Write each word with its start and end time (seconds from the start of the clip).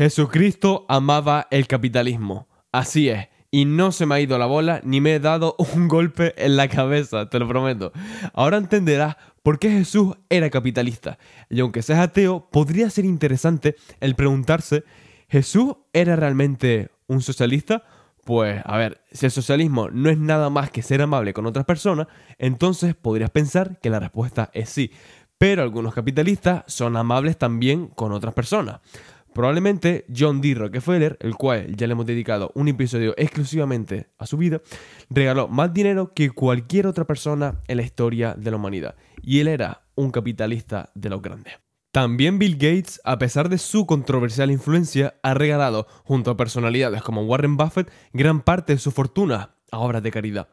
Jesucristo 0.00 0.86
amaba 0.88 1.46
el 1.50 1.66
capitalismo. 1.66 2.48
Así 2.72 3.10
es. 3.10 3.28
Y 3.50 3.66
no 3.66 3.92
se 3.92 4.06
me 4.06 4.14
ha 4.14 4.20
ido 4.20 4.38
la 4.38 4.46
bola 4.46 4.80
ni 4.82 4.98
me 4.98 5.16
he 5.16 5.20
dado 5.20 5.56
un 5.74 5.88
golpe 5.88 6.32
en 6.42 6.56
la 6.56 6.68
cabeza, 6.68 7.28
te 7.28 7.38
lo 7.38 7.46
prometo. 7.46 7.92
Ahora 8.32 8.56
entenderás 8.56 9.16
por 9.42 9.58
qué 9.58 9.68
Jesús 9.70 10.16
era 10.30 10.48
capitalista. 10.48 11.18
Y 11.50 11.60
aunque 11.60 11.82
seas 11.82 11.98
ateo, 11.98 12.48
podría 12.50 12.88
ser 12.88 13.04
interesante 13.04 13.76
el 14.00 14.14
preguntarse, 14.14 14.84
¿Jesús 15.28 15.74
era 15.92 16.16
realmente 16.16 16.88
un 17.06 17.20
socialista? 17.20 17.84
Pues, 18.24 18.62
a 18.64 18.78
ver, 18.78 19.02
si 19.12 19.26
el 19.26 19.32
socialismo 19.32 19.90
no 19.90 20.08
es 20.08 20.16
nada 20.16 20.48
más 20.48 20.70
que 20.70 20.80
ser 20.80 21.02
amable 21.02 21.34
con 21.34 21.44
otras 21.44 21.66
personas, 21.66 22.06
entonces 22.38 22.94
podrías 22.94 23.28
pensar 23.28 23.78
que 23.80 23.90
la 23.90 24.00
respuesta 24.00 24.50
es 24.54 24.70
sí. 24.70 24.92
Pero 25.36 25.62
algunos 25.62 25.92
capitalistas 25.92 26.64
son 26.66 26.96
amables 26.96 27.36
también 27.36 27.86
con 27.88 28.12
otras 28.12 28.32
personas. 28.32 28.80
Probablemente 29.34 30.04
John 30.14 30.40
D. 30.40 30.54
Rockefeller, 30.54 31.16
el 31.20 31.36
cual 31.36 31.74
ya 31.76 31.86
le 31.86 31.92
hemos 31.92 32.06
dedicado 32.06 32.50
un 32.54 32.68
episodio 32.68 33.14
exclusivamente 33.16 34.08
a 34.18 34.26
su 34.26 34.36
vida, 34.36 34.60
regaló 35.08 35.48
más 35.48 35.72
dinero 35.72 36.12
que 36.14 36.30
cualquier 36.30 36.86
otra 36.86 37.04
persona 37.06 37.60
en 37.68 37.76
la 37.76 37.82
historia 37.82 38.34
de 38.36 38.50
la 38.50 38.56
humanidad. 38.56 38.96
Y 39.22 39.40
él 39.40 39.48
era 39.48 39.82
un 39.94 40.10
capitalista 40.10 40.90
de 40.94 41.10
los 41.10 41.22
grandes. 41.22 41.54
También 41.92 42.38
Bill 42.38 42.54
Gates, 42.54 43.00
a 43.04 43.18
pesar 43.18 43.48
de 43.48 43.58
su 43.58 43.84
controversial 43.84 44.50
influencia, 44.50 45.14
ha 45.22 45.34
regalado, 45.34 45.88
junto 46.04 46.30
a 46.30 46.36
personalidades 46.36 47.02
como 47.02 47.22
Warren 47.22 47.56
Buffett, 47.56 47.90
gran 48.12 48.42
parte 48.42 48.74
de 48.74 48.78
su 48.78 48.92
fortuna 48.92 49.56
a 49.72 49.78
obras 49.78 50.02
de 50.02 50.10
caridad. 50.10 50.48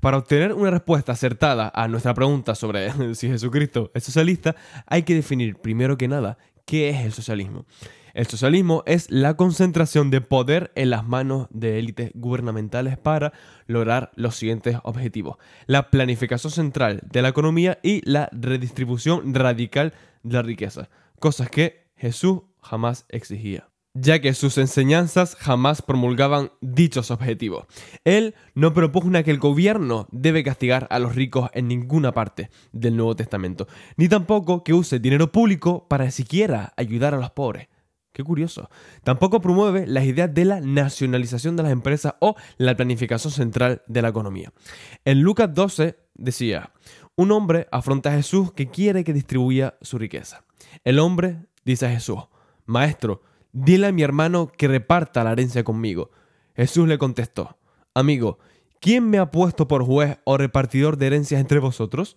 Para 0.00 0.18
obtener 0.18 0.52
una 0.52 0.70
respuesta 0.70 1.12
acertada 1.12 1.70
a 1.74 1.88
nuestra 1.88 2.12
pregunta 2.12 2.54
sobre 2.54 2.92
si 3.14 3.28
Jesucristo 3.28 3.90
es 3.94 4.04
socialista, 4.04 4.54
hay 4.86 5.02
que 5.02 5.14
definir 5.14 5.56
primero 5.56 5.96
que 5.96 6.08
nada 6.08 6.38
qué 6.66 6.90
es 6.90 7.04
el 7.04 7.12
socialismo. 7.12 7.64
El 8.14 8.26
socialismo 8.26 8.82
es 8.86 9.10
la 9.10 9.36
concentración 9.36 10.10
de 10.10 10.20
poder 10.20 10.70
en 10.74 10.90
las 10.90 11.06
manos 11.06 11.48
de 11.50 11.78
élites 11.78 12.10
gubernamentales 12.14 12.98
para 12.98 13.32
lograr 13.66 14.10
los 14.16 14.36
siguientes 14.36 14.76
objetivos. 14.82 15.36
La 15.66 15.90
planificación 15.90 16.50
central 16.50 17.00
de 17.10 17.22
la 17.22 17.28
economía 17.28 17.78
y 17.82 18.02
la 18.08 18.28
redistribución 18.32 19.34
radical 19.34 19.94
de 20.22 20.34
la 20.34 20.42
riqueza. 20.42 20.88
Cosas 21.18 21.48
que 21.48 21.90
Jesús 21.96 22.42
jamás 22.60 23.06
exigía 23.08 23.68
ya 23.94 24.20
que 24.20 24.32
sus 24.34 24.56
enseñanzas 24.58 25.36
jamás 25.36 25.82
promulgaban 25.82 26.52
dichos 26.60 27.10
objetivos. 27.10 27.66
Él 28.04 28.34
no 28.54 28.72
propugna 28.72 29.22
que 29.22 29.30
el 29.30 29.38
gobierno 29.38 30.08
debe 30.10 30.42
castigar 30.42 30.86
a 30.90 30.98
los 30.98 31.14
ricos 31.14 31.50
en 31.52 31.68
ninguna 31.68 32.12
parte 32.12 32.50
del 32.72 32.96
Nuevo 32.96 33.16
Testamento, 33.16 33.68
ni 33.96 34.08
tampoco 34.08 34.64
que 34.64 34.72
use 34.72 34.98
dinero 34.98 35.30
público 35.30 35.86
para 35.88 36.10
siquiera 36.10 36.72
ayudar 36.76 37.14
a 37.14 37.18
los 37.18 37.30
pobres. 37.30 37.68
Qué 38.12 38.22
curioso. 38.22 38.68
Tampoco 39.04 39.40
promueve 39.40 39.86
las 39.86 40.04
ideas 40.04 40.32
de 40.34 40.44
la 40.44 40.60
nacionalización 40.60 41.56
de 41.56 41.62
las 41.62 41.72
empresas 41.72 42.14
o 42.20 42.34
la 42.58 42.76
planificación 42.76 43.32
central 43.32 43.82
de 43.86 44.02
la 44.02 44.08
economía. 44.08 44.52
En 45.04 45.22
Lucas 45.22 45.52
12 45.54 45.96
decía, 46.14 46.72
un 47.16 47.32
hombre 47.32 47.68
afronta 47.70 48.10
a 48.10 48.16
Jesús 48.16 48.52
que 48.52 48.68
quiere 48.68 49.04
que 49.04 49.14
distribuya 49.14 49.74
su 49.80 49.98
riqueza. 49.98 50.44
El 50.84 50.98
hombre 50.98 51.46
dice 51.64 51.86
a 51.86 51.90
Jesús, 51.90 52.18
Maestro, 52.66 53.22
dile 53.52 53.86
a 53.86 53.92
mi 53.92 54.02
hermano 54.02 54.48
que 54.48 54.68
reparta 54.68 55.24
la 55.24 55.32
herencia 55.32 55.64
conmigo. 55.64 56.10
Jesús 56.54 56.86
le 56.86 56.98
contestó, 56.98 57.56
Amigo, 57.94 58.38
¿quién 58.80 59.08
me 59.08 59.18
ha 59.18 59.30
puesto 59.30 59.68
por 59.68 59.84
juez 59.84 60.18
o 60.24 60.36
repartidor 60.36 60.98
de 60.98 61.06
herencias 61.06 61.40
entre 61.40 61.60
vosotros? 61.60 62.16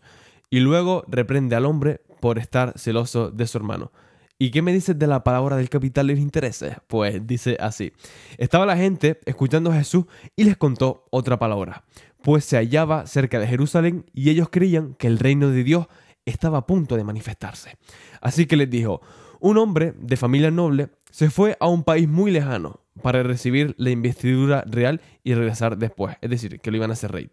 Y 0.50 0.60
luego 0.60 1.06
reprende 1.08 1.56
al 1.56 1.66
hombre 1.66 2.02
por 2.20 2.38
estar 2.38 2.78
celoso 2.78 3.32
de 3.32 3.48
su 3.48 3.58
hermano. 3.58 3.92
¿Y 4.38 4.52
qué 4.52 4.62
me 4.62 4.74
dices 4.74 5.00
de 5.00 5.08
la 5.08 5.24
palabra 5.24 5.56
del 5.56 5.70
capital 5.70 6.10
y 6.10 6.16
los 6.16 6.20
intereses? 6.20 6.76
Pues 6.88 7.26
dice 7.26 7.56
así. 7.60 7.94
Estaba 8.38 8.66
la 8.66 8.76
gente 8.76 9.22
escuchando 9.26 9.72
a 9.72 9.76
Jesús 9.76 10.06
y 10.36 10.44
les 10.44 10.58
contó 10.58 11.06
otra 11.10 11.40
palabra, 11.40 11.86
pues 12.22 12.44
se 12.44 12.58
hallaba 12.58 13.08
cerca 13.08 13.40
de 13.40 13.48
Jerusalén 13.48 14.06
y 14.14 14.30
ellos 14.30 14.50
creían 14.52 14.94
que 14.96 15.08
el 15.08 15.20
reino 15.20 15.50
de 15.50 15.64
Dios 15.64 15.88
estaba 16.26 16.58
a 16.58 16.66
punto 16.66 16.98
de 16.98 17.06
manifestarse. 17.06 17.78
Así 18.20 18.46
que 18.46 18.58
les 18.58 18.70
dijo, 18.70 19.02
un 19.40 19.58
hombre 19.58 19.94
de 19.98 20.18
familia 20.18 20.52
noble 20.52 20.90
se 21.12 21.30
fue 21.30 21.56
a 21.62 21.68
un 21.68 21.84
país 21.84 22.10
muy 22.10 22.30
lejano 22.30 22.82
para 23.02 23.24
recibir 23.24 23.74
la 23.78 23.92
investidura 23.92 24.66
real 24.68 25.00
y 25.24 25.34
regresar 25.34 25.78
después, 25.78 26.18
es 26.20 26.30
decir, 26.30 26.60
que 26.60 26.72
lo 26.72 26.78
iban 26.78 26.90
a 26.90 26.94
hacer 26.94 27.12
rey. 27.12 27.30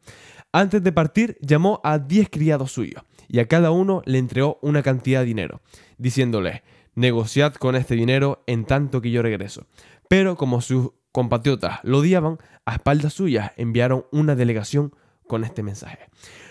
Antes 0.53 0.85
de 0.85 0.93
partir, 0.93 1.37
llamó 1.41 1.81
a 1.83 1.99
diez 1.99 2.29
criados 2.31 2.71
suyos 2.71 3.03
y 3.27 3.41
a 3.41 3.49
cada 3.49 3.71
uno 3.71 4.03
le 4.05 4.19
entregó 4.19 4.59
una 4.63 4.83
cantidad 4.83 5.21
de 5.21 5.27
dinero, 5.27 5.63
diciéndole, 5.97 6.63
negociad 6.95 7.55
con 7.55 7.77
este 7.77 7.95
dinero 7.95 8.43
en 8.47 8.65
tanto 8.65 9.01
que 9.01 9.11
yo 9.11 9.23
regreso. 9.23 9.67
Pero 10.09 10.37
como 10.37 10.61
sus 10.61 10.91
compatriotas 11.13 11.81
lo 11.83 11.99
odiaban, 11.99 12.39
a 12.65 12.75
espaldas 12.75 13.15
suyas 13.15 13.53
enviaron 13.57 14.07
una 14.13 14.35
delegación 14.35 14.95
con 15.27 15.45
este 15.45 15.63
mensaje. 15.63 16.09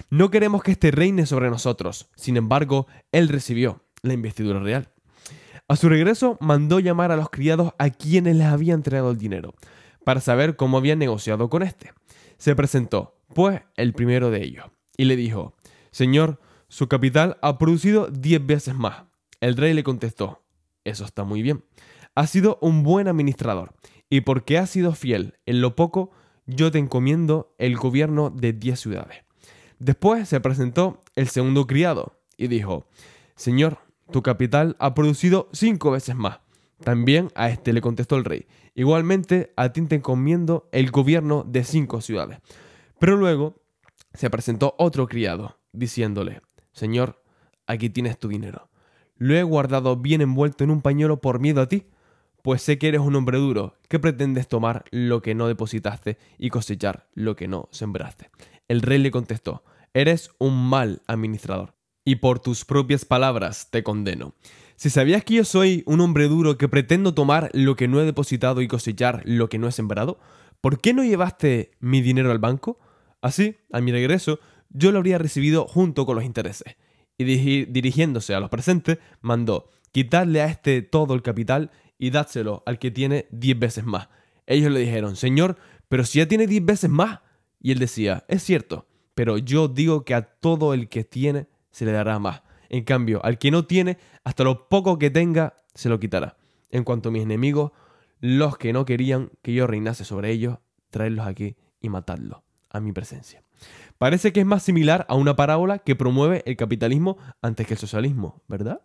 No 0.09 0.29
queremos 0.29 0.63
que 0.63 0.71
este 0.71 0.91
reine 0.91 1.25
sobre 1.25 1.49
nosotros, 1.49 2.09
sin 2.15 2.37
embargo, 2.37 2.87
él 3.11 3.29
recibió 3.29 3.83
la 4.01 4.13
investidura 4.13 4.59
real. 4.59 4.89
A 5.67 5.75
su 5.75 5.87
regreso 5.87 6.37
mandó 6.41 6.79
llamar 6.79 7.11
a 7.11 7.15
los 7.15 7.29
criados 7.29 7.73
a 7.77 7.89
quienes 7.91 8.35
les 8.35 8.47
había 8.47 8.73
entregado 8.73 9.11
el 9.11 9.17
dinero, 9.17 9.53
para 10.03 10.19
saber 10.19 10.55
cómo 10.55 10.77
habían 10.77 10.99
negociado 10.99 11.49
con 11.49 11.63
éste. 11.63 11.93
Se 12.37 12.55
presentó, 12.55 13.15
pues, 13.33 13.61
el 13.77 13.93
primero 13.93 14.31
de 14.31 14.43
ellos, 14.43 14.65
y 14.97 15.05
le 15.05 15.15
dijo, 15.15 15.55
Señor, 15.91 16.41
su 16.67 16.87
capital 16.87 17.37
ha 17.41 17.57
producido 17.57 18.07
diez 18.07 18.45
veces 18.45 18.75
más. 18.75 19.03
El 19.41 19.57
rey 19.57 19.73
le 19.73 19.83
contestó, 19.83 20.43
eso 20.83 21.03
está 21.03 21.23
muy 21.23 21.41
bien. 21.41 21.63
Has 22.13 22.29
sido 22.29 22.59
un 22.61 22.83
buen 22.83 23.07
administrador, 23.07 23.73
y 24.07 24.21
porque 24.21 24.59
has 24.59 24.69
sido 24.69 24.93
fiel 24.93 25.39
en 25.47 25.61
lo 25.61 25.75
poco, 25.75 26.11
yo 26.45 26.69
te 26.69 26.77
encomiendo 26.77 27.55
el 27.57 27.75
gobierno 27.75 28.29
de 28.29 28.53
diez 28.53 28.79
ciudades. 28.79 29.23
Después 29.79 30.29
se 30.29 30.39
presentó 30.41 31.01
el 31.15 31.27
segundo 31.27 31.65
criado, 31.65 32.21
y 32.37 32.49
dijo, 32.49 32.85
Señor, 33.35 33.79
tu 34.11 34.21
capital 34.21 34.75
ha 34.77 34.93
producido 34.93 35.49
cinco 35.53 35.89
veces 35.89 36.15
más. 36.15 36.39
También 36.83 37.29
a 37.33 37.49
este 37.49 37.73
le 37.73 37.81
contestó 37.81 38.17
el 38.17 38.25
rey, 38.25 38.45
igualmente 38.75 39.53
a 39.55 39.73
ti 39.73 39.81
te 39.81 39.95
encomiendo 39.95 40.69
el 40.71 40.91
gobierno 40.91 41.43
de 41.47 41.63
cinco 41.63 42.01
ciudades. 42.01 42.37
Pero 42.99 43.17
luego 43.17 43.55
se 44.13 44.29
presentó 44.29 44.75
otro 44.77 45.07
criado, 45.07 45.57
diciéndole, 45.71 46.41
Señor, 46.73 47.23
aquí 47.65 47.89
tienes 47.89 48.19
tu 48.19 48.27
dinero 48.27 48.70
lo 49.21 49.35
he 49.35 49.43
guardado 49.43 49.97
bien 49.97 50.21
envuelto 50.21 50.63
en 50.63 50.71
un 50.71 50.81
pañuelo 50.81 51.21
por 51.21 51.39
miedo 51.39 51.61
a 51.61 51.69
ti, 51.69 51.85
pues 52.41 52.63
sé 52.63 52.79
que 52.79 52.87
eres 52.87 53.01
un 53.01 53.15
hombre 53.15 53.37
duro, 53.37 53.75
que 53.87 53.99
pretendes 53.99 54.47
tomar 54.47 54.83
lo 54.89 55.21
que 55.21 55.35
no 55.35 55.47
depositaste 55.47 56.17
y 56.39 56.49
cosechar 56.49 57.07
lo 57.13 57.35
que 57.35 57.47
no 57.47 57.69
sembraste. 57.69 58.31
El 58.67 58.81
rey 58.81 58.97
le 58.97 59.11
contestó, 59.11 59.63
eres 59.93 60.31
un 60.39 60.67
mal 60.67 61.03
administrador, 61.05 61.75
y 62.03 62.15
por 62.15 62.39
tus 62.39 62.65
propias 62.65 63.05
palabras 63.05 63.67
te 63.69 63.83
condeno. 63.83 64.33
Si 64.75 64.89
sabías 64.89 65.23
que 65.23 65.35
yo 65.35 65.45
soy 65.45 65.83
un 65.85 66.01
hombre 66.01 66.27
duro 66.27 66.57
que 66.57 66.67
pretendo 66.67 67.13
tomar 67.13 67.51
lo 67.53 67.75
que 67.75 67.87
no 67.87 68.01
he 68.01 68.05
depositado 68.05 68.63
y 68.63 68.67
cosechar 68.67 69.21
lo 69.25 69.49
que 69.49 69.59
no 69.59 69.67
he 69.67 69.71
sembrado, 69.71 70.19
¿por 70.61 70.81
qué 70.81 70.95
no 70.95 71.03
llevaste 71.03 71.69
mi 71.79 72.01
dinero 72.01 72.31
al 72.31 72.39
banco? 72.39 72.79
Así, 73.21 73.57
a 73.71 73.81
mi 73.81 73.91
regreso, 73.91 74.39
yo 74.69 74.91
lo 74.91 74.97
habría 74.97 75.19
recibido 75.19 75.67
junto 75.67 76.07
con 76.07 76.15
los 76.15 76.25
intereses 76.25 76.75
y 77.21 77.65
dirigiéndose 77.65 78.33
a 78.35 78.39
los 78.39 78.49
presentes, 78.49 78.97
mandó, 79.21 79.69
quitadle 79.91 80.41
a 80.41 80.45
este 80.45 80.81
todo 80.81 81.13
el 81.13 81.21
capital 81.21 81.71
y 81.97 82.09
dádselo 82.09 82.63
al 82.65 82.79
que 82.79 82.91
tiene 82.91 83.27
diez 83.31 83.57
veces 83.57 83.85
más. 83.85 84.09
Ellos 84.47 84.71
le 84.71 84.79
dijeron, 84.79 85.15
Señor, 85.15 85.57
pero 85.87 86.03
si 86.03 86.19
ya 86.19 86.27
tiene 86.27 86.47
diez 86.47 86.63
veces 86.63 86.89
más. 86.89 87.19
Y 87.59 87.71
él 87.71 87.79
decía, 87.79 88.25
es 88.27 88.43
cierto, 88.43 88.87
pero 89.13 89.37
yo 89.37 89.67
digo 89.67 90.03
que 90.03 90.15
a 90.15 90.23
todo 90.23 90.73
el 90.73 90.89
que 90.89 91.03
tiene 91.03 91.47
se 91.69 91.85
le 91.85 91.91
dará 91.91 92.17
más. 92.17 92.41
En 92.69 92.83
cambio, 92.83 93.23
al 93.23 93.37
que 93.37 93.51
no 93.51 93.65
tiene, 93.65 93.97
hasta 94.23 94.43
lo 94.43 94.67
poco 94.69 94.97
que 94.97 95.09
tenga, 95.09 95.55
se 95.75 95.89
lo 95.89 95.99
quitará. 95.99 96.37
En 96.69 96.83
cuanto 96.83 97.09
a 97.09 97.11
mis 97.11 97.23
enemigos, 97.23 97.71
los 98.19 98.57
que 98.57 98.73
no 98.73 98.85
querían 98.85 99.31
que 99.41 99.53
yo 99.53 99.67
reinase 99.67 100.05
sobre 100.05 100.31
ellos, 100.31 100.59
traedlos 100.89 101.27
aquí 101.27 101.55
y 101.81 101.89
matadlos 101.89 102.39
a 102.69 102.79
mi 102.79 102.93
presencia. 102.93 103.43
Parece 104.01 104.33
que 104.33 104.39
es 104.39 104.47
más 104.47 104.63
similar 104.63 105.05
a 105.09 105.13
una 105.13 105.35
parábola 105.35 105.77
que 105.77 105.95
promueve 105.95 106.41
el 106.47 106.57
capitalismo 106.57 107.19
antes 107.39 107.67
que 107.67 107.75
el 107.75 107.79
socialismo, 107.79 108.41
¿verdad? 108.47 108.81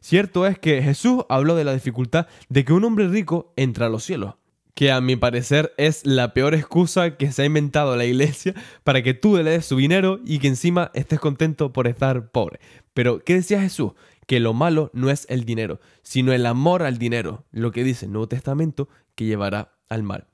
Cierto 0.00 0.48
es 0.48 0.58
que 0.58 0.82
Jesús 0.82 1.24
habló 1.28 1.54
de 1.54 1.62
la 1.62 1.72
dificultad 1.72 2.26
de 2.48 2.64
que 2.64 2.72
un 2.72 2.82
hombre 2.82 3.06
rico 3.06 3.52
entre 3.54 3.84
a 3.84 3.88
los 3.88 4.02
cielos, 4.02 4.34
que 4.74 4.90
a 4.90 5.00
mi 5.00 5.14
parecer 5.14 5.72
es 5.76 6.04
la 6.04 6.34
peor 6.34 6.56
excusa 6.56 7.16
que 7.16 7.30
se 7.30 7.42
ha 7.42 7.44
inventado 7.44 7.94
la 7.94 8.04
iglesia 8.04 8.52
para 8.82 9.00
que 9.00 9.14
tú 9.14 9.36
le 9.36 9.44
des 9.44 9.64
su 9.64 9.76
dinero 9.76 10.18
y 10.24 10.40
que 10.40 10.48
encima 10.48 10.90
estés 10.92 11.20
contento 11.20 11.72
por 11.72 11.86
estar 11.86 12.32
pobre. 12.32 12.58
Pero, 12.94 13.20
¿qué 13.20 13.34
decía 13.34 13.60
Jesús? 13.60 13.92
Que 14.26 14.40
lo 14.40 14.54
malo 14.54 14.90
no 14.92 15.08
es 15.08 15.24
el 15.30 15.44
dinero, 15.44 15.78
sino 16.02 16.32
el 16.32 16.44
amor 16.46 16.82
al 16.82 16.98
dinero, 16.98 17.44
lo 17.52 17.70
que 17.70 17.84
dice 17.84 18.06
el 18.06 18.12
Nuevo 18.12 18.26
Testamento 18.26 18.88
que 19.14 19.24
llevará 19.24 19.78
al 19.88 20.02
mal. 20.02 20.26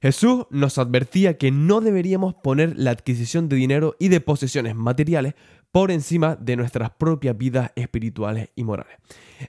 Jesús 0.00 0.46
nos 0.50 0.78
advertía 0.78 1.38
que 1.38 1.50
no 1.50 1.80
deberíamos 1.80 2.34
poner 2.34 2.78
la 2.78 2.92
adquisición 2.92 3.48
de 3.48 3.56
dinero 3.56 3.96
y 3.98 4.08
de 4.08 4.20
posesiones 4.20 4.76
materiales 4.76 5.34
por 5.72 5.90
encima 5.90 6.36
de 6.36 6.56
nuestras 6.56 6.90
propias 6.90 7.36
vidas 7.36 7.72
espirituales 7.74 8.50
y 8.54 8.64
morales. 8.64 8.96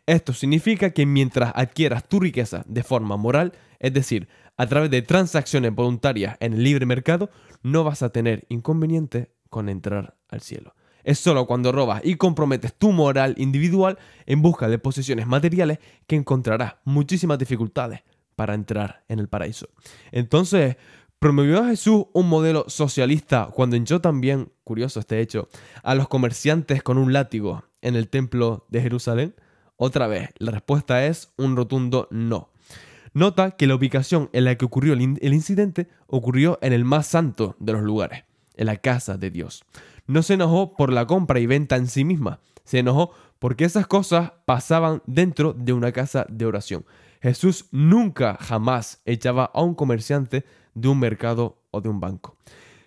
Esto 0.05 0.33
significa 0.33 0.89
que 0.91 1.05
mientras 1.05 1.51
adquieras 1.55 2.07
tu 2.07 2.19
riqueza 2.19 2.63
de 2.67 2.83
forma 2.83 3.15
moral, 3.15 3.53
es 3.79 3.93
decir, 3.93 4.27
a 4.57 4.67
través 4.67 4.89
de 4.89 5.01
transacciones 5.01 5.73
voluntarias 5.73 6.35
en 6.39 6.53
el 6.53 6.63
libre 6.63 6.85
mercado, 6.85 7.29
no 7.63 7.83
vas 7.83 8.03
a 8.03 8.11
tener 8.11 8.45
inconveniente 8.49 9.31
con 9.49 9.69
entrar 9.69 10.17
al 10.29 10.41
cielo. 10.41 10.73
Es 11.03 11.19
solo 11.19 11.47
cuando 11.47 11.71
robas 11.71 12.01
y 12.03 12.15
comprometes 12.15 12.73
tu 12.73 12.91
moral 12.91 13.35
individual 13.37 13.97
en 14.25 14.41
busca 14.41 14.67
de 14.67 14.79
posesiones 14.79 15.27
materiales 15.27 15.79
que 16.07 16.17
encontrarás 16.17 16.75
muchísimas 16.83 17.39
dificultades 17.39 18.01
para 18.39 18.53
entrar 18.53 19.03
en 19.09 19.19
el 19.19 19.27
paraíso. 19.27 19.67
Entonces, 20.13 20.77
¿promovió 21.19 21.65
Jesús 21.65 22.05
un 22.13 22.29
modelo 22.29 22.63
socialista 22.69 23.49
cuando 23.53 23.75
hinchó 23.75 23.99
también, 23.99 24.53
curioso 24.63 25.01
este 25.01 25.19
hecho, 25.19 25.49
a 25.83 25.93
los 25.93 26.07
comerciantes 26.07 26.81
con 26.81 26.97
un 26.97 27.11
látigo 27.11 27.65
en 27.81 27.97
el 27.97 28.07
templo 28.07 28.65
de 28.69 28.81
Jerusalén? 28.81 29.35
Otra 29.75 30.07
vez, 30.07 30.29
la 30.37 30.51
respuesta 30.51 31.05
es 31.05 31.33
un 31.35 31.57
rotundo 31.57 32.07
no. 32.11 32.49
Nota 33.13 33.51
que 33.51 33.67
la 33.67 33.75
ubicación 33.75 34.29
en 34.31 34.45
la 34.45 34.55
que 34.55 34.63
ocurrió 34.63 34.93
el, 34.93 35.33
incidente 35.33 35.89
ocurrió 36.07 36.59
en 36.61 36.71
el 36.71 36.85
más 36.85 37.07
santo 37.07 37.57
de 37.59 37.73
los 37.73 37.81
lugares, 37.81 38.23
en 38.55 38.67
la 38.67 38.77
casa 38.77 39.17
de 39.17 39.31
Dios. 39.31 39.65
No 40.07 40.23
se 40.23 40.35
enojó 40.35 40.77
por 40.77 40.93
la 40.93 41.05
compra 41.07 41.41
y 41.41 41.45
venta 41.45 41.75
en 41.75 41.87
sí 41.87 42.05
misma, 42.05 42.39
se 42.63 42.79
enojó 42.79 43.11
porque 43.37 43.65
esas 43.65 43.85
cosas 43.85 44.31
pasaban 44.45 45.01
dentro 45.07 45.51
de 45.51 45.73
una 45.73 45.91
casa 45.91 46.25
de 46.29 46.45
oración. 46.45 46.85
Jesús 47.21 47.67
nunca 47.71 48.37
jamás 48.39 49.01
echaba 49.05 49.45
a 49.53 49.61
un 49.61 49.75
comerciante 49.75 50.45
de 50.73 50.87
un 50.87 50.99
mercado 50.99 51.61
o 51.71 51.81
de 51.81 51.89
un 51.89 51.99
banco. 51.99 52.37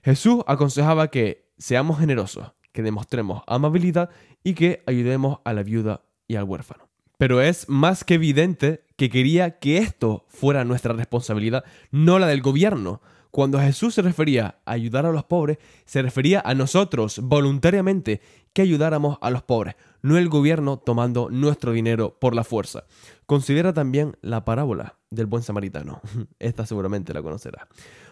Jesús 0.03 0.43
aconsejaba 0.47 1.09
que 1.09 1.53
seamos 1.59 2.01
generosos, 2.01 2.53
que 2.73 2.83
demostremos 2.83 3.43
amabilidad 3.47 4.11
y 4.43 4.55
que 4.55 4.83
ayudemos 4.87 5.39
a 5.45 5.53
la 5.53 5.63
viuda 5.63 6.03
y 6.27 6.37
al 6.37 6.45
huérfano. 6.45 6.89
Pero 7.19 7.41
es 7.41 7.69
más 7.69 8.03
que 8.03 8.15
evidente 8.15 8.85
que 8.97 9.11
quería 9.11 9.59
que 9.59 9.79
esto 9.79 10.25
fuera 10.29 10.65
nuestra 10.65 10.93
responsabilidad, 10.93 11.65
no 11.91 12.19
la 12.19 12.27
del 12.27 12.43
gobierno. 12.43 13.01
Cuando 13.33 13.59
Jesús 13.59 13.95
se 13.95 14.03
refería 14.03 14.61
a 14.67 14.73
ayudar 14.73 15.07
a 15.07 15.11
los 15.11 15.25
pobres, 15.25 15.57
se 15.87 16.03
refería 16.03 16.43
a 16.45 16.55
nosotros 16.55 17.19
voluntariamente 17.19 18.21
que 18.53 18.61
ayudáramos 18.61 19.17
a 19.23 19.31
los 19.31 19.43
pobres, 19.43 19.75
no 20.03 20.19
el 20.19 20.29
gobierno 20.29 20.77
tomando 20.77 21.31
nuestro 21.31 21.73
dinero 21.73 22.19
por 22.21 22.35
la 22.35 22.45
fuerza. 22.45 22.85
Considera 23.25 23.73
también 23.73 24.19
la 24.21 24.45
parábola 24.45 24.99
del 25.11 25.25
buen 25.25 25.43
samaritano. 25.43 26.03
Esta 26.39 26.67
seguramente 26.67 27.15
la 27.15 27.23
conocerá. 27.23 27.69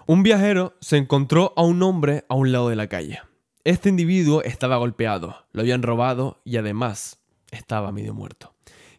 Un 0.07 0.23
viajero 0.23 0.73
se 0.81 0.97
encontró 0.97 1.53
a 1.55 1.65
un 1.65 1.83
hombre 1.83 2.25
a 2.31 2.35
un 2.35 2.51
lado 2.51 2.71
de 2.71 2.77
la 2.77 2.87
calle. 2.87 3.21
Este 3.63 3.91
individuo 3.91 4.43
estaba 4.43 4.79
golpeado, 4.79 5.45
lo 5.53 5.61
habían 5.61 5.83
robado 5.83 6.41
y 6.47 6.57
además 6.57 7.21
estaba 7.51 7.93
medio 7.93 8.15
muerto. 8.15 8.55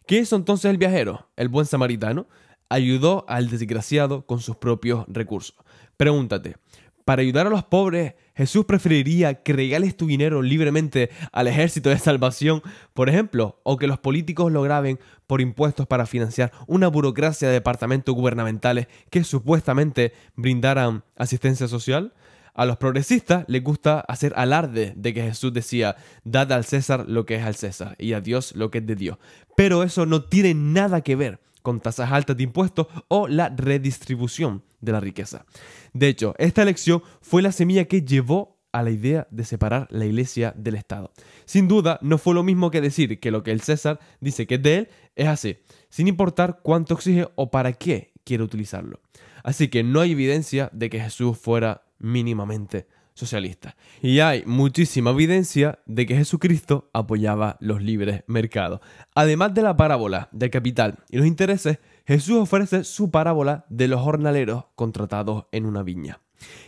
¿Qué 0.06 0.18
hizo 0.18 0.36
entonces 0.36 0.70
el 0.70 0.78
viajero? 0.78 1.30
El 1.34 1.48
buen 1.48 1.66
samaritano 1.66 2.28
ayudó 2.68 3.24
al 3.28 3.50
desgraciado 3.50 4.24
con 4.24 4.38
sus 4.38 4.56
propios 4.56 5.04
recursos. 5.08 5.56
Pregúntate, 6.02 6.56
para 7.04 7.22
ayudar 7.22 7.46
a 7.46 7.50
los 7.50 7.62
pobres, 7.62 8.14
Jesús 8.34 8.64
preferiría 8.64 9.44
que 9.44 9.52
regales 9.52 9.96
tu 9.96 10.08
dinero 10.08 10.42
libremente 10.42 11.10
al 11.30 11.46
ejército 11.46 11.90
de 11.90 11.98
salvación, 12.00 12.60
por 12.92 13.08
ejemplo, 13.08 13.60
o 13.62 13.76
que 13.76 13.86
los 13.86 14.00
políticos 14.00 14.50
lo 14.50 14.62
graben 14.62 14.98
por 15.28 15.40
impuestos 15.40 15.86
para 15.86 16.04
financiar 16.06 16.50
una 16.66 16.88
burocracia 16.88 17.46
de 17.46 17.54
departamentos 17.54 18.16
gubernamentales 18.16 18.88
que 19.10 19.22
supuestamente 19.22 20.12
brindaran 20.34 21.04
asistencia 21.14 21.68
social. 21.68 22.14
A 22.52 22.66
los 22.66 22.78
progresistas 22.78 23.44
les 23.46 23.62
gusta 23.62 24.00
hacer 24.00 24.32
alarde 24.34 24.94
de 24.96 25.14
que 25.14 25.22
Jesús 25.22 25.52
decía, 25.52 25.94
dad 26.24 26.50
al 26.50 26.64
César 26.64 27.04
lo 27.06 27.26
que 27.26 27.36
es 27.36 27.44
al 27.44 27.54
César 27.54 27.94
y 27.96 28.14
a 28.14 28.20
Dios 28.20 28.56
lo 28.56 28.72
que 28.72 28.78
es 28.78 28.86
de 28.88 28.96
Dios. 28.96 29.18
Pero 29.56 29.84
eso 29.84 30.04
no 30.04 30.24
tiene 30.24 30.52
nada 30.52 31.02
que 31.02 31.14
ver 31.14 31.38
con 31.62 31.80
tasas 31.80 32.10
altas 32.10 32.36
de 32.36 32.42
impuestos 32.42 32.88
o 33.06 33.28
la 33.28 33.50
redistribución 33.50 34.64
de 34.82 34.92
la 34.92 35.00
riqueza. 35.00 35.46
De 35.94 36.08
hecho, 36.08 36.34
esta 36.36 36.60
elección 36.60 37.02
fue 37.22 37.40
la 37.40 37.52
semilla 37.52 37.86
que 37.86 38.02
llevó 38.02 38.58
a 38.72 38.82
la 38.82 38.90
idea 38.90 39.26
de 39.30 39.44
separar 39.44 39.86
la 39.90 40.04
iglesia 40.04 40.52
del 40.56 40.74
Estado. 40.74 41.12
Sin 41.44 41.68
duda, 41.68 41.98
no 42.02 42.18
fue 42.18 42.34
lo 42.34 42.42
mismo 42.42 42.70
que 42.70 42.80
decir 42.80 43.20
que 43.20 43.30
lo 43.30 43.42
que 43.42 43.52
el 43.52 43.60
César 43.60 44.00
dice 44.20 44.46
que 44.46 44.56
es 44.56 44.62
de 44.62 44.76
él 44.76 44.88
es 45.14 45.28
así, 45.28 45.58
sin 45.88 46.08
importar 46.08 46.60
cuánto 46.62 46.94
exige 46.94 47.28
o 47.36 47.50
para 47.50 47.72
qué 47.72 48.12
quiere 48.24 48.42
utilizarlo. 48.42 49.00
Así 49.44 49.68
que 49.68 49.82
no 49.82 50.00
hay 50.00 50.12
evidencia 50.12 50.70
de 50.72 50.88
que 50.88 51.00
Jesús 51.00 51.38
fuera 51.38 51.82
mínimamente 51.98 52.86
socialista. 53.14 53.76
Y 54.00 54.20
hay 54.20 54.44
muchísima 54.46 55.10
evidencia 55.10 55.80
de 55.86 56.06
que 56.06 56.16
Jesucristo 56.16 56.90
apoyaba 56.92 57.56
los 57.60 57.82
libres 57.82 58.24
mercados. 58.26 58.80
Además 59.14 59.52
de 59.54 59.62
la 59.62 59.76
parábola 59.76 60.28
del 60.32 60.50
capital 60.50 60.98
y 61.10 61.18
los 61.18 61.26
intereses, 61.26 61.78
Jesús 62.06 62.36
ofrece 62.36 62.84
su 62.84 63.10
parábola 63.10 63.64
de 63.68 63.88
los 63.88 64.00
jornaleros 64.00 64.64
contratados 64.74 65.46
en 65.52 65.66
una 65.66 65.82
viña. 65.82 66.20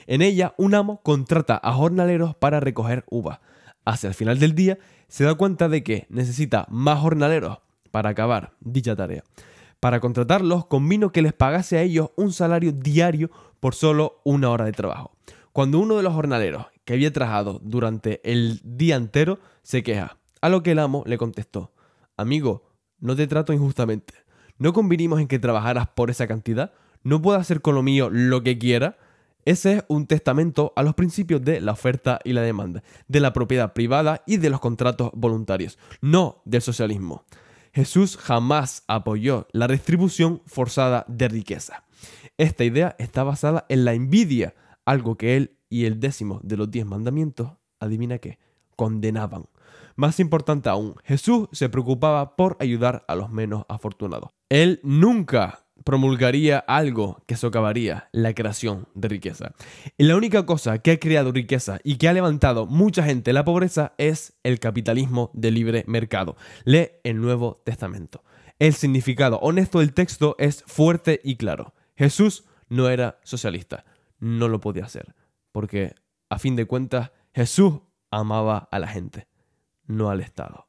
En 0.07 0.23
ella, 0.23 0.55
un 0.57 0.75
amo 0.75 1.01
contrata 1.03 1.61
a 1.63 1.73
jornaleros 1.73 2.37
para 2.37 2.61
recoger 2.61 3.05
uvas. 3.11 3.41
Hacia 3.85 4.09
el 4.09 4.15
final 4.15 4.39
del 4.39 4.55
día, 4.55 4.79
se 5.09 5.25
da 5.25 5.35
cuenta 5.35 5.69
de 5.69 5.83
que 5.83 6.07
necesita 6.09 6.67
más 6.71 7.01
jornaleros 7.01 7.59
para 7.91 8.11
acabar 8.11 8.55
dicha 8.61 8.97
tarea. 8.97 9.25
Para 9.81 10.01
contratarlos, 10.01 10.67
convino 10.67 11.13
que 11.13 11.23
les 11.23 11.33
pagase 11.33 11.77
a 11.77 11.83
ellos 11.83 12.11
un 12.17 12.33
salario 12.33 12.73
diario 12.73 13.31
por 13.61 13.75
solo 13.75 14.21
una 14.25 14.51
hora 14.51 14.65
de 14.65 14.73
trabajo. 14.73 15.13
Cuando 15.53 15.79
uno 15.79 15.97
de 15.97 16.03
los 16.03 16.15
jornaleros 16.15 16.67
que 16.85 16.95
había 16.95 17.13
trabajado 17.13 17.61
durante 17.63 18.21
el 18.25 18.61
día 18.65 18.97
entero 18.97 19.39
se 19.63 19.83
queja, 19.83 20.19
a 20.41 20.49
lo 20.49 20.63
que 20.63 20.73
el 20.73 20.79
amo 20.79 21.05
le 21.07 21.19
contestó, 21.19 21.73
amigo, 22.17 22.65
no 22.99 23.15
te 23.15 23.27
trato 23.27 23.53
injustamente. 23.53 24.15
¿No 24.59 24.73
convinimos 24.73 25.21
en 25.21 25.27
que 25.27 25.39
trabajaras 25.39 25.89
por 25.89 26.11
esa 26.11 26.27
cantidad? 26.27 26.73
¿No 27.03 27.21
puedo 27.21 27.39
hacer 27.39 27.61
con 27.61 27.75
lo 27.75 27.83
mío 27.83 28.09
lo 28.11 28.43
que 28.43 28.57
quiera? 28.57 28.97
Ese 29.45 29.75
es 29.75 29.85
un 29.89 30.07
testamento 30.07 30.73
a 30.77 30.83
los 30.83 30.95
principios 30.95 31.43
de 31.43 31.61
la 31.61 31.73
oferta 31.73 32.19
y 32.25 32.33
la 32.33 32.41
demanda, 32.41 32.83
de 33.09 33.21
la 33.21 33.33
propiedad 33.33 33.73
privada 33.73 34.23
y 34.27 34.39
de 34.39 34.49
los 34.51 34.61
contratos 34.61 35.11
voluntarios, 35.13 35.79
no 36.01 36.41
del 36.45 36.63
socialismo. 36.63 37.25
Jesús 37.73 38.17
jamás 38.17 38.85
apoyó 38.87 39.49
la 39.53 39.67
distribución 39.67 40.41
forzada 40.47 41.05
de 41.09 41.29
riqueza. 41.29 41.85
Esta 42.39 42.65
idea 42.65 42.95
está 42.99 43.25
basada 43.25 43.67
en 43.69 43.85
la 43.85 43.93
envidia, 43.93 44.55
algo 44.85 45.17
que 45.17 45.37
él 45.37 45.59
y 45.69 45.85
el 45.85 45.99
décimo 45.99 46.41
de 46.43 46.57
los 46.57 46.71
diez 46.71 46.87
mandamientos, 46.87 47.53
adivina 47.81 48.19
qué, 48.19 48.39
condenaban. 48.77 49.47
Más 49.97 50.21
importante 50.21 50.69
aún, 50.69 50.95
Jesús 51.05 51.49
se 51.53 51.69
preocupaba 51.69 52.37
por 52.37 52.57
ayudar 52.61 53.05
a 53.09 53.15
los 53.15 53.31
menos 53.31 53.65
afortunados. 53.69 54.31
Él 54.55 54.79
nunca 54.85 55.65
promulgaría 55.83 56.61
algo 56.61 57.25
que 57.27 57.35
socavaría 57.35 58.09
la 58.13 58.35
creación 58.35 58.87
de 58.95 59.09
riqueza. 59.09 59.53
La 59.99 60.15
única 60.15 60.47
cosa 60.47 60.79
que 60.79 60.93
ha 60.93 61.01
creado 61.01 61.33
riqueza 61.33 61.81
y 61.83 61.97
que 61.97 62.07
ha 62.07 62.13
levantado 62.13 62.65
mucha 62.65 63.03
gente 63.03 63.31
de 63.31 63.33
la 63.33 63.45
pobreza 63.45 63.95
es 63.99 64.35
el 64.45 64.61
capitalismo 64.61 65.33
de 65.35 65.51
libre 65.51 65.83
mercado. 65.89 66.37
Lee 66.63 66.93
el 67.03 67.21
Nuevo 67.21 67.63
Testamento. 67.65 68.23
El 68.61 68.75
significado 68.75 69.41
honesto 69.41 69.81
del 69.81 69.93
texto 69.93 70.37
es 70.39 70.63
fuerte 70.69 71.21
y 71.25 71.35
claro. 71.35 71.75
Jesús 71.97 72.45
no 72.69 72.89
era 72.89 73.19
socialista, 73.25 73.85
no 74.21 74.47
lo 74.47 74.61
podía 74.61 74.85
hacer, 74.85 75.17
porque 75.51 75.97
a 76.29 76.39
fin 76.39 76.55
de 76.55 76.67
cuentas 76.67 77.11
Jesús 77.33 77.81
amaba 78.09 78.69
a 78.71 78.79
la 78.79 78.87
gente, 78.87 79.27
no 79.89 80.11
al 80.11 80.21
Estado. 80.21 80.69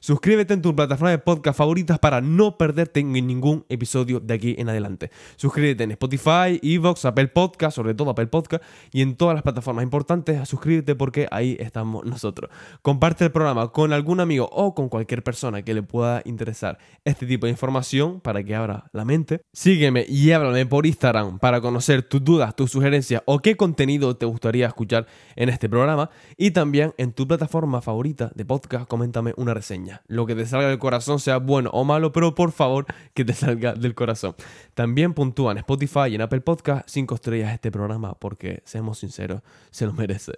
Suscríbete 0.00 0.54
en 0.54 0.62
tu 0.62 0.74
plataforma 0.74 1.10
de 1.10 1.18
podcast 1.18 1.56
favoritas 1.56 1.98
para 1.98 2.20
no 2.20 2.58
perderte 2.58 3.04
ningún 3.04 3.64
episodio 3.68 4.18
de 4.18 4.34
aquí 4.34 4.56
en 4.58 4.68
adelante. 4.68 5.10
Suscríbete 5.36 5.84
en 5.84 5.92
Spotify, 5.92 6.58
Evox, 6.60 7.04
Apple 7.04 7.28
Podcast, 7.28 7.76
sobre 7.76 7.94
todo 7.94 8.10
Apple 8.10 8.26
Podcast, 8.26 8.64
y 8.90 9.02
en 9.02 9.16
todas 9.16 9.34
las 9.34 9.44
plataformas 9.44 9.84
importantes. 9.84 10.48
Suscríbete 10.48 10.96
porque 10.96 11.28
ahí 11.30 11.56
estamos 11.60 12.04
nosotros. 12.04 12.50
Comparte 12.82 13.24
el 13.24 13.30
programa 13.30 13.70
con 13.70 13.92
algún 13.92 14.18
amigo 14.18 14.48
o 14.50 14.74
con 14.74 14.88
cualquier 14.88 15.22
persona 15.22 15.62
que 15.62 15.72
le 15.72 15.82
pueda 15.82 16.22
interesar 16.24 16.78
este 17.04 17.26
tipo 17.26 17.46
de 17.46 17.52
información 17.52 18.20
para 18.20 18.42
que 18.42 18.56
abra 18.56 18.90
la 18.92 19.04
mente. 19.04 19.42
Sígueme 19.52 20.04
y 20.08 20.32
háblame 20.32 20.66
por 20.66 20.86
Instagram 20.86 21.38
para 21.38 21.60
conocer 21.60 22.02
tus 22.02 22.24
dudas, 22.24 22.56
tus 22.56 22.72
sugerencias 22.72 23.22
o 23.26 23.38
qué 23.38 23.56
contenido 23.56 24.16
te 24.16 24.26
gustaría 24.26 24.66
escuchar 24.66 25.06
en 25.36 25.48
este 25.48 25.68
programa. 25.68 26.10
Y 26.36 26.50
también 26.50 26.92
en 26.98 27.12
tu 27.12 27.28
plataforma 27.28 27.80
favorita 27.80 28.32
de 28.34 28.44
podcast, 28.44 28.88
coméntame 28.88 29.32
reseña. 29.54 30.02
Lo 30.06 30.26
que 30.26 30.34
te 30.34 30.46
salga 30.46 30.68
del 30.68 30.78
corazón 30.78 31.18
sea 31.18 31.38
bueno 31.38 31.70
o 31.72 31.84
malo, 31.84 32.12
pero 32.12 32.34
por 32.34 32.52
favor 32.52 32.86
que 33.14 33.24
te 33.24 33.32
salga 33.32 33.74
del 33.74 33.94
corazón. 33.94 34.34
También 34.74 35.14
puntúan 35.14 35.58
Spotify 35.58 36.08
y 36.10 36.14
en 36.14 36.22
Apple 36.22 36.40
Podcast 36.40 36.88
5 36.88 37.14
estrellas 37.14 37.52
este 37.52 37.70
programa 37.70 38.14
porque, 38.14 38.62
seamos 38.64 38.98
sinceros, 38.98 39.42
se 39.70 39.86
lo 39.86 39.92
merece. 39.92 40.32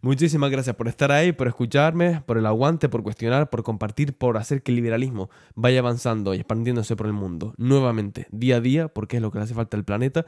Muchísimas 0.00 0.50
gracias 0.50 0.76
por 0.76 0.88
estar 0.88 1.12
ahí, 1.12 1.32
por 1.32 1.48
escucharme, 1.48 2.22
por 2.26 2.38
el 2.38 2.46
aguante, 2.46 2.88
por 2.88 3.02
cuestionar, 3.02 3.50
por 3.50 3.62
compartir, 3.62 4.16
por 4.16 4.36
hacer 4.36 4.62
que 4.62 4.72
el 4.72 4.76
liberalismo 4.76 5.30
vaya 5.54 5.80
avanzando 5.80 6.34
y 6.34 6.38
expandiéndose 6.38 6.96
por 6.96 7.06
el 7.06 7.12
mundo 7.12 7.54
nuevamente, 7.56 8.26
día 8.30 8.56
a 8.56 8.60
día, 8.60 8.88
porque 8.88 9.16
es 9.16 9.22
lo 9.22 9.30
que 9.30 9.38
le 9.38 9.44
hace 9.44 9.54
falta 9.54 9.76
al 9.76 9.84
planeta. 9.84 10.26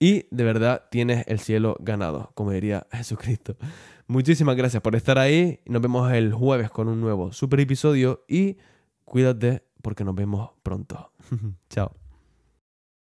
Y 0.00 0.26
de 0.30 0.44
verdad 0.44 0.84
tienes 0.90 1.24
el 1.26 1.40
cielo 1.40 1.76
ganado, 1.80 2.30
como 2.34 2.52
diría 2.52 2.86
Jesucristo. 2.92 3.56
Muchísimas 4.08 4.56
gracias 4.56 4.82
por 4.82 4.96
estar 4.96 5.18
ahí. 5.18 5.60
Nos 5.66 5.82
vemos 5.82 6.10
el 6.12 6.32
jueves 6.32 6.70
con 6.70 6.88
un 6.88 6.98
nuevo 6.98 7.30
super 7.32 7.60
episodio 7.60 8.24
y 8.26 8.56
cuídate 9.04 9.62
porque 9.82 10.02
nos 10.02 10.14
vemos 10.14 10.50
pronto. 10.62 11.12
Chao. 11.68 12.07